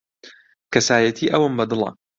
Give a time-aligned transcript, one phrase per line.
[0.73, 1.89] کەسایەتیی ئەوم بەدڵە.